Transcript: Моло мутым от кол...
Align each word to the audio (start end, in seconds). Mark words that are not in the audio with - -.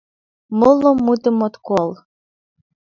Моло 0.59 0.91
мутым 1.05 1.37
от 1.45 1.55
кол... 1.67 1.89